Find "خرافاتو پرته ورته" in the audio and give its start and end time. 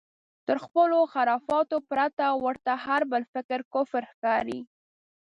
1.13-2.71